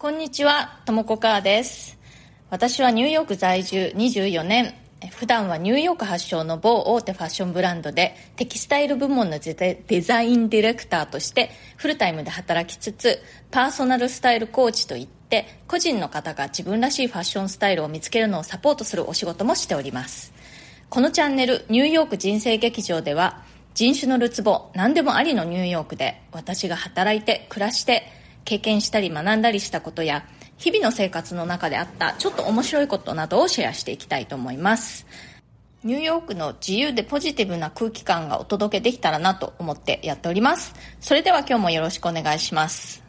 [0.00, 1.98] こんにちは、ともこかーです。
[2.50, 4.72] 私はニューヨーク在住24年、
[5.10, 20.32] 普段はニューヨーク発祥の某大手ファッションブランドでテキスタイル部門のデザインディレクターとしてフルタイムで働きつつ、パーソナルスタイルコーチといって、個人の方が自分らしいファッションスタイルを見つけるのをサポートするお仕事もしております。
[20.90, 23.42] このチャンネル、ニューヨーク人生劇場では、
[23.74, 28.16] 人種のるつぼ、何でもありのニューヨークで、私が働いて、暮らして、
[28.48, 30.24] 経験したり学んだりしたことや
[30.56, 35.06] 日々の生活の中であったちょっと面白いことなどをシェアしていきたいと思います。
[35.84, 40.74] ニューヨークの自由でポジティブな空気感がお届けできたらなと思ってやっております。
[40.98, 43.04] それでは今日もよろしくお願いします。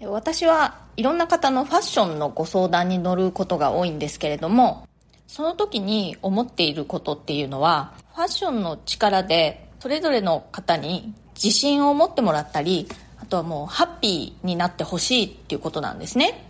[0.00, 4.86] 私はいろんな方のファッションのご相談に乗ることが多いんですけれども
[5.26, 16.44] その時に思っていることっていうのはファッションの力でそれぞれの方に自信を持ってもらったりあとはもうハッピーになってほしいっていうことなんですね。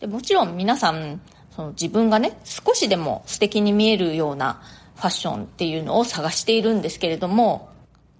[0.00, 1.20] でもちろん皆さん
[1.54, 4.62] その自分がね少しでも素敵に見えるような
[4.96, 7.70] ファッションっていうのを探しているんですけれども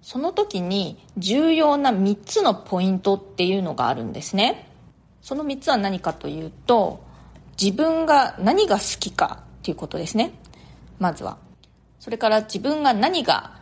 [0.01, 4.67] その時に重要な3つのポイントっていうのがあるんですね。
[5.21, 7.03] その3つは何かというと
[7.61, 10.33] 自分が何が好きかっていうことですね。
[10.99, 11.37] まずは。
[11.99, 13.59] それから自分が何が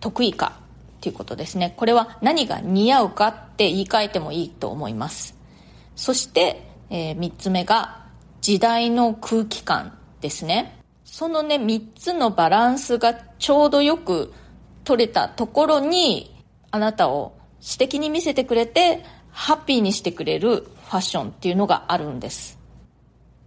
[0.00, 0.63] 得意か。
[1.04, 1.74] っていうことですね。
[1.76, 5.36] これは何が似合うかって言い換えてもいいと思います。
[5.96, 8.06] そして、えー、3つ目が
[8.40, 10.80] 時代の空気感ですね。
[11.04, 14.32] そのね、3つのバランスがちょうどよく
[14.84, 16.34] 取れたところに
[16.70, 22.58] あなたを素敵に見せてくれてハッピーにしてくれるファッションっていうのがあるんです。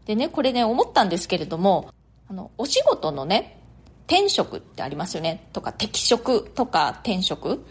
[0.05, 1.89] でね、これね、思ったんですけれども、
[2.29, 3.56] あの、お仕事のね、
[4.07, 5.47] 転職ってありますよね。
[5.53, 7.63] とか適職とか転職。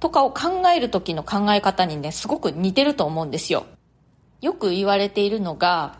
[0.00, 3.66] とかを考える時の考え方にねすごく似てると思うんですよ。
[4.40, 5.98] よく言われているのが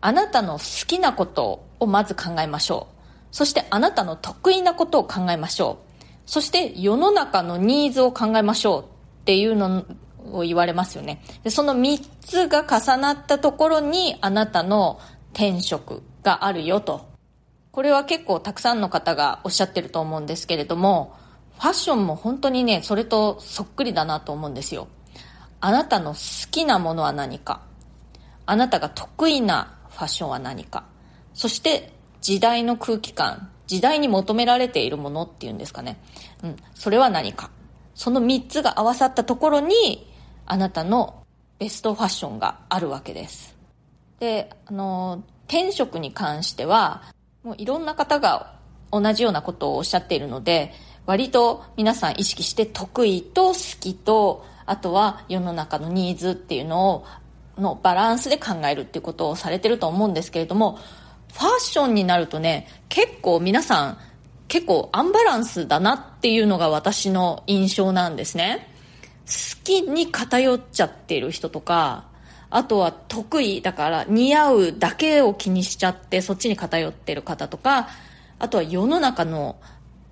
[0.00, 2.96] あなたの好きなことをまず考えましょう。
[3.32, 6.02] そしてあなたの得意なことを考えましょう。
[6.26, 8.86] そして世の中のニーズを考えましょうっ
[9.24, 9.84] ていうの
[10.32, 11.22] を言われますよね。
[11.42, 15.00] でその3つが重なったところにあなたの
[15.32, 17.11] 転職があるよと。
[17.72, 21.16] これは結構たくさんの方がおっしゃってると思うんですけれども、
[21.58, 24.88] ファッションも本当にね、それとそっくりだなと思うんですよ。
[25.60, 27.62] あなたの好きなものは何か。
[28.44, 30.84] あなたが得意なファッションは何か。
[31.32, 35.98] そして時代の空気感、時代に求められているものっていうんですかね。
[36.42, 37.50] うん、それは何か。
[37.94, 40.12] その3つが合わさったところに、
[40.44, 41.24] あなたの
[41.58, 43.56] ベストファッションがあるわけです。
[44.18, 47.02] で、あの、転職に関しては、
[47.42, 48.54] もういろんな方が
[48.92, 50.72] 同じようなことをおっしゃっているので、
[51.06, 57.06] 割と皆さん意識して得意と好きと、あとは世の中のニーズっていうのを、
[57.58, 60.78] のバランスで考えるっていうことをされてると思うんですけれども、
[61.32, 63.98] ファッションになるとね、結構皆さん、
[64.48, 68.68] 結構アンバランスだなっていうのが私の印象なんですね。
[69.26, 72.11] 好きに偏っちゃってる人とか、
[72.54, 77.88] あとは得意だから似合うだけを気にしちゃってそっちに偏ってる方とか
[78.38, 79.56] あとは世の中の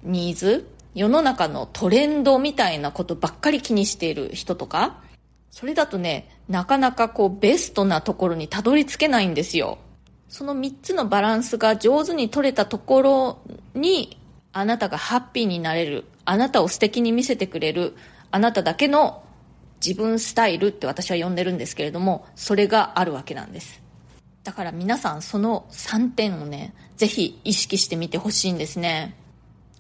[0.03, 5.03] ニーズ世の中のトレンドみたいなことばっかり気にしている人とか
[5.51, 9.79] それだとねなかなかこうベストなところにたどり着けないんですよ。
[10.29, 13.39] その3つのバランスが上手に取れたところ
[13.75, 14.19] に
[14.53, 17.97] あなたがハッピーになれるあなたを素敵に見せてくれる
[18.31, 19.25] あなただけの
[19.85, 23.81] 自分スタイルって私は呼んでるんですけれどもそれがあるわけなんです。
[24.45, 29.17] だから皆さんその3点をねぜひ意識してみてほしいんですね。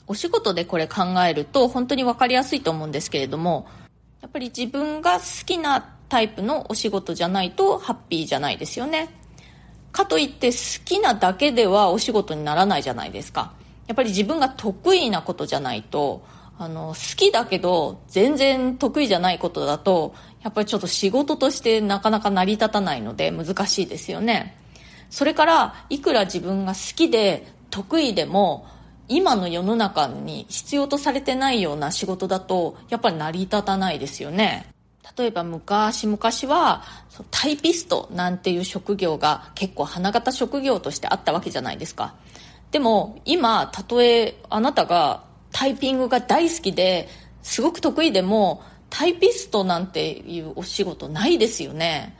[0.06, 3.68] お仕事でこれ考えると本当に分かりやすいと思うんですけれども
[4.20, 9.08] やっぱり自分が好きなタイプのお仕事じゃないとハッピーじゃないですよね。
[9.92, 13.52] かといって好きなだけではお仕事にならないじゃないですか。
[13.86, 16.22] やっぱり自分が得意なことじゃないと
[16.60, 24.58] あの、好きだけど、全然得意じゃないことだと、やっぱりちょっと仕事としてなかなか成り立たないので難しいですよね。
[25.08, 28.66] それから、いくら自分が好きで得意でも、
[29.08, 34.66] 今の世の中に必要とされてないような仕事だと、やっぱり成り立たないですよね。
[35.16, 36.18] 例えば昔々
[36.54, 36.82] は
[37.30, 42.16] タイピストなんていう職業が結構花形職業としてあったわけじゃないですか。
[42.70, 47.08] でも今、たとえあなたがタイピングが大好きで
[47.42, 52.16] すごく得意でもタイピストなんていうお仕事ないですよね。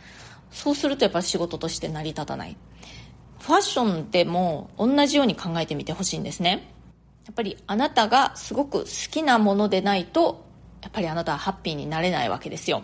[0.50, 2.56] そうするとやっぱ仕事として成り立たない。
[3.41, 6.69] ファッションでも同じように考えてみてほしいんですね。
[7.27, 10.44] やっぱりあなたがすごく好きなものでないと
[10.83, 12.83] やっぱりあなたはハッピーになれないわけですよ。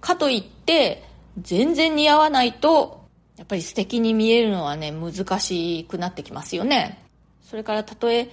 [0.00, 1.04] かといって
[1.40, 3.06] 全然似合わないと
[3.36, 7.02] やっぱり素敵に見えるのはね難しくなってきますよね。
[7.42, 8.32] それからたとえ好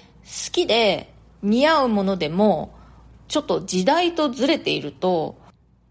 [0.52, 2.74] きで似合うものでも
[3.28, 5.40] ちょっと時代とずれていると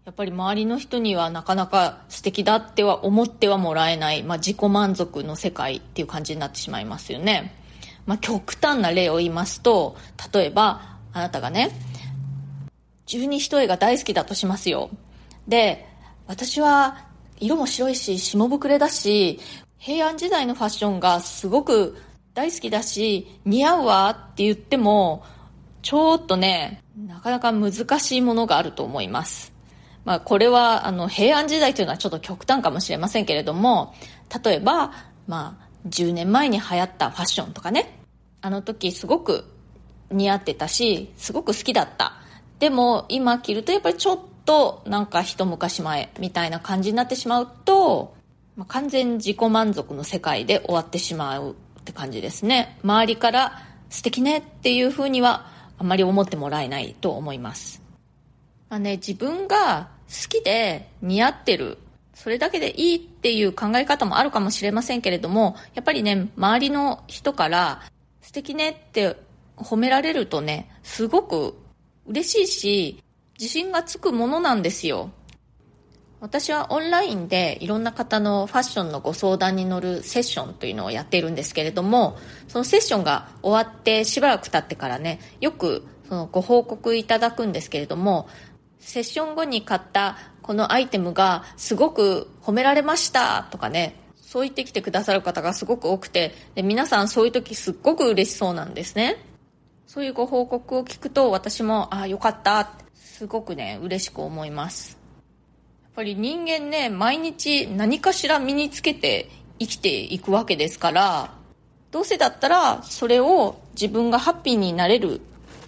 [0.09, 7.53] やっぱり周りの人にはなかなか素敵だっては思ってはもらえない、まあ、自己満足の世界っていう感じになってしまいますよね。
[8.07, 9.95] まあ、極端な例を言いますと、
[10.33, 11.69] 例えば、あなたがね、
[13.05, 14.89] 十二一重が大好きだとしますよ。
[15.47, 15.87] で、
[16.25, 17.05] 私は
[17.39, 19.39] 色も白いし、下膨れだし、
[19.77, 21.95] 平安時代のファッションがすごく
[22.33, 25.23] 大好きだし、似合うわって言っても、
[25.81, 29.53] ちょっとね、なかなか難しいものがあると思います。
[30.05, 33.93] まあ、これはあの平安時代というのはちょっと極端かもしれませんけれども
[34.43, 34.91] 例えば、
[35.27, 37.95] まあ、10年前に流行ったファッションとかね。
[38.41, 39.43] あの時すごく
[40.09, 42.13] 似合ってたしすごく好きだった。
[42.59, 48.15] でも今着るとやっぱりちょっとなんか一昔前みたいな感じになってしまうと、
[48.55, 52.79] まあ、完全自己満足の世界で終わってしまうって感じですね。
[52.83, 57.81] 周りから素敵ねっていうふうにはあまり思ってもらえないと思います
[58.69, 61.79] まあね、自分が好きで似合ってる、
[62.13, 67.81] それだけでいいっていう考え方もあるかもしれませんけれども、やっぱりね、周りの人から
[68.21, 69.17] 素敵ねって
[69.57, 71.55] 褒められるとね、すごく
[72.05, 73.03] 嬉しいし、
[73.39, 75.09] 自信がつくものなんですよ。
[76.21, 82.17] 私はオンラインでいろんな方のファッションのご相談に乗るセッションというのをやっているんですけれども、
[82.49, 88.27] そのセッションが終わってしばらく経ってからね、よくそのご報告いただくんですけれども、
[88.79, 99.23] セッション後に買ったこのアイテムがすごく褒められましたとかね、そう言ってきてくださる方がすごく多くて、で皆さんそういう時すっごく嬉しそうなんですね。
[99.87, 104.98] そういうご報告を聞くと私も、ああ、よかったすごくね、嬉しく思います。
[105.89, 111.33] っぱり人間ね、毎日何かしら身につけて生きていくわけですから、
[111.91, 115.21] どうせだったらそれを自分がハッピーになれる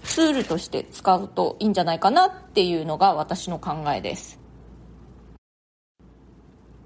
[0.03, 4.39] ツールとして使うといいんじゃないかなっていうのが私の考えです。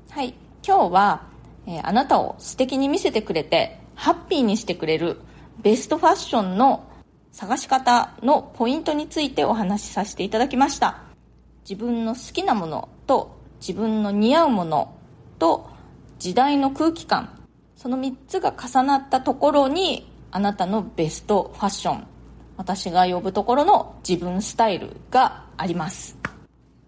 [0.10, 0.34] はい。
[0.66, 1.28] 今日は、
[1.68, 5.18] えー、あなたを素敵に見せてくれてハッピーにしてくれる
[5.62, 6.90] ベストファッションの
[7.32, 11.04] 探し方のポイントについてお話しさせていただきました。
[11.70, 14.96] 自分の好きなものと自分の似合うもの
[15.40, 15.70] と
[16.20, 17.30] 時代の空気感。
[17.76, 22.08] その3つが重なったところにあなたのベストファッション。
[22.58, 26.18] 私が呼ぶところの自分スタイルがあります。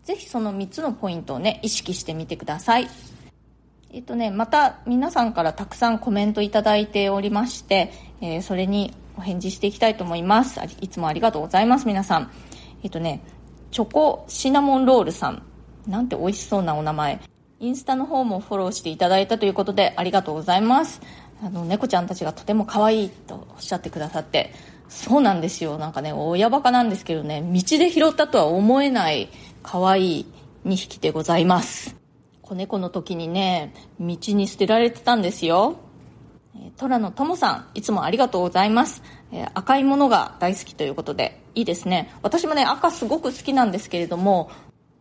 [0.04, 2.88] ぜひその3つのポイントをね意識してみてください。
[3.92, 7.92] えっとねまた皆さんからたくさんコメントいただいておりまして、
[8.22, 10.62] えー、それにお返事していきたいと思います。
[10.82, 12.32] いつもありがとうございます皆さん。
[12.84, 13.22] えっとね
[13.72, 15.44] チョコシナモンロールさん。
[15.88, 17.20] なんて美味しそうなお名前。
[17.60, 21.02] インスタの方もフォローしていただいたということでありがとうございます。
[21.42, 24.54] あの猫ちゃんたちがとても可愛いとおっしゃってくださって。
[24.90, 25.78] そうなんですよ。
[25.78, 27.42] なんかね親バカなんですけどね。
[27.42, 29.30] 道で拾ったとは思えない
[29.64, 30.26] 可愛い
[30.66, 31.96] 2匹でございます。
[32.42, 35.78] 子猫の時にね道に捨てられてたんですよ。
[36.78, 42.14] 虎のともさんいつもありがとうございます、えー、赤いものが大好きということでいいですね。
[42.22, 44.50] 私もね赤すごく好きなんですけれども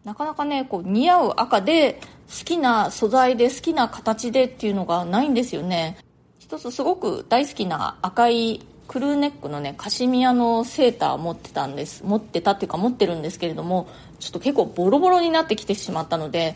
[0.07, 1.95] なかなかねこう似合う赤で
[2.29, 5.97] 好きな素材で好きな形でっていうのがないんですよね。
[6.39, 12.05] 一つすごく大好きな赤いクルーネックのねカシミヤのセーター持ってたんです。
[12.05, 13.89] 持ってたっていうか持ってるんですけれども
[14.21, 16.55] ちょっと結構ボロボロになってきてしまったので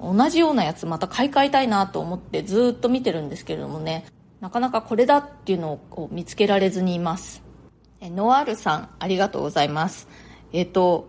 [0.00, 4.04] 同じようなやつまた買い替えたいなと思ってずっと見てるんですけれどもね。
[4.40, 7.40] なかなかこれだっていうのを見つけられずにいます。
[8.02, 10.08] ノワールさんありがとうございます。
[10.52, 11.06] えっ、と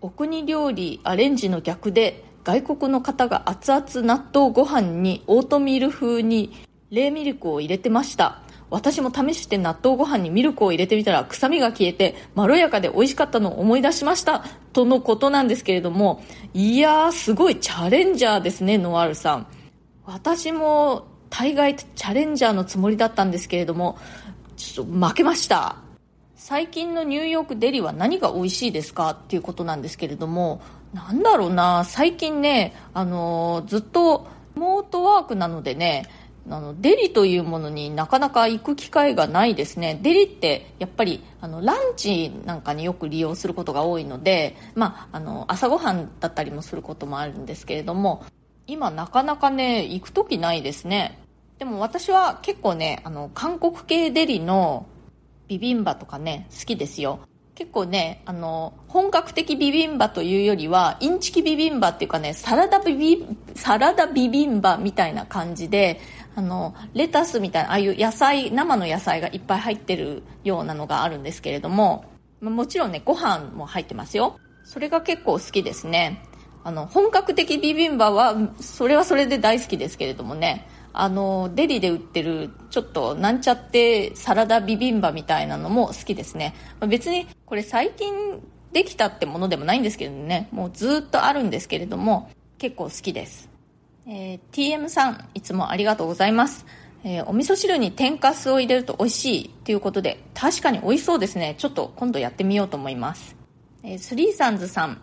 [0.00, 6.52] お国料理アレンジの逆で外国の方が熱々納豆ご飯にオートミール風に
[6.90, 8.40] 冷ミルクを入れてました。
[8.70, 14.44] 私も試して納豆ご飯にミルクを入れてみたら臭みが消えてまろやかで美味しかったのを思い出しました。
[14.72, 16.22] とのことなんですけれども
[16.54, 19.46] いやーすごいチャレンジャーですねノワールさん。
[20.04, 23.98] 私も大概チャレンジャーのつもりだったんですけれども
[24.56, 25.87] ちょっと負けました。
[26.40, 30.62] 最近のニューヨークデリは何が美味しいですかっていうことなんですけれども
[30.94, 36.08] なんだろうな最近ねあの、ずっとリモートワークなのでね
[36.48, 39.98] あのデリというものになかなか行く機会がないですね。
[40.00, 48.24] デリってやっぱりあのランチなんかによく利用することが多いので、まあ、あの朝ごはんだったりもすることもあるんですけれども
[48.68, 51.18] 今なかなかね行く時ないですね。
[51.58, 54.86] でも私は結構ねあの韓国系デリの
[55.48, 57.20] ビビンバとかね好きですよ
[57.58, 63.26] 結構ね、あの、本格的ビビンバというよりは、インチキビビンバっていうかね、サラダビビ、
[63.56, 65.98] サラダビビンバみたいな感じで、
[66.36, 72.04] あの、レタスみたいな、ああいう野菜、生の野菜がいっぱい入ってるようなのがあるんですけれども、
[72.40, 74.38] もちろんね、ご飯も入ってますよ。
[74.62, 76.22] それが結構好きですね。
[76.62, 80.68] あの、本格的ビビンバは、それはそれで大好きですけれどもね、
[81.00, 86.56] あのデリで売ってるちょっとなんちゃってサラダビビンバみたいなのも好きですね。
[86.88, 90.48] 別にこれ最近できたってものでもないんですけどね。
[90.50, 93.48] もうずっとあるんですけれども結構好きです、
[94.08, 96.66] えー、TM さんいつもありがとうございます。
[97.04, 101.54] えー、お味噌汁に天かすを入れると美味しいということで確かに美味しそうですね。
[101.58, 103.36] ちょっと今度やってみようと思います。
[103.84, 105.00] えー、スリーサンズさん。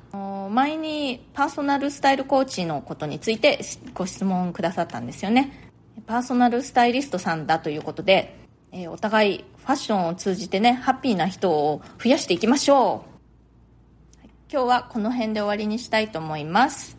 [0.52, 3.60] 前にパーソナルスタイルコーチのことについて
[3.94, 5.72] ご質問くださったんですよね。
[6.08, 8.38] パーソナルスタイリストさんだということで、
[8.72, 13.16] えー、お互いファッションを通じてね、ハッピーな人を増やしていきましょう。
[14.52, 16.98] 今日はこの辺で終わりにしたいと思います。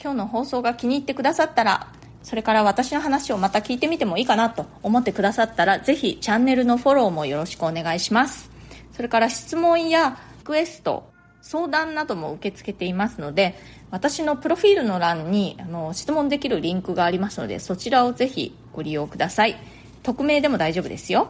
[0.00, 1.92] 今日の放送が気に入ってくださったら、
[2.22, 8.50] それから私の話をまた聞いてみてもいいかなと思ってくださったら、ぜひチャンネルのフォローもよろしくお願いします。
[8.92, 13.54] それから質問やクエスト、相談なども受け付けていますので、
[13.94, 19.56] 私のプロフィールの欄にあの質問できるリンクがありますのでそちらをぜひご利用ください。
[20.02, 21.28] 匿名でも大丈夫ですよ。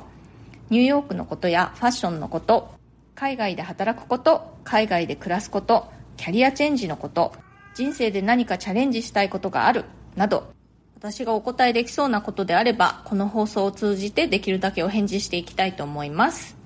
[0.70, 2.72] ニューヨークのことやファッションのこと
[3.14, 7.34] 海外で働くこと海外で暮らすことキャリアチェンジのこと
[7.74, 9.84] 人生で何かチャレンジしたいことがある
[10.16, 10.50] など
[10.96, 16.56] 私がお答えできそうなことであればこの放送を通じてできるだけお返事していきたいと思います。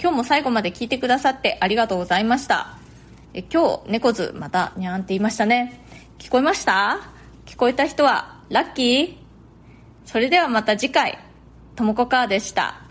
[0.00, 2.75] 今日も最後まで聞いてくださってありがとうございました。
[3.38, 5.84] え今日猫図またにゃんって言いましたね。
[6.18, 7.00] 聞こえました？
[7.44, 9.14] 聞こえた人はラッキー？
[10.06, 11.18] それではまた次回。
[11.74, 12.85] ともこかーでした。